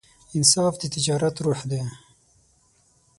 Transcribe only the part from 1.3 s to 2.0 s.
روح دی.